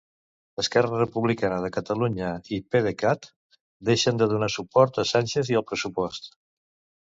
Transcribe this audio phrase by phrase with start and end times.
[0.61, 3.29] Esquerra Republicana de Catalunya i PDeCAT
[3.93, 6.31] deixen de donar suport a Sánchez i al pressupost.